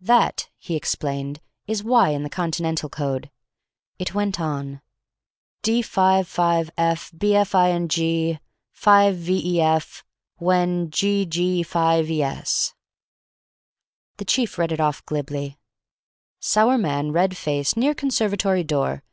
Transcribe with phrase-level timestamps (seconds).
[0.00, 3.30] "That," he explained, "is Y in the Continental code."
[3.96, 4.82] It went on:
[5.62, 8.34] "d55f bfing
[8.76, 10.02] 5vef
[10.38, 12.72] when g g5es."
[14.16, 15.60] The chief read it off glibly:
[16.40, 19.04] "Stout man, red face, near conservatory door.